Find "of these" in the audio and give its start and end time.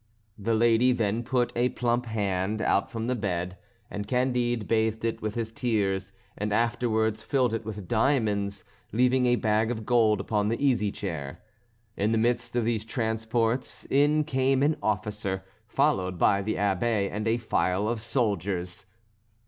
12.55-12.83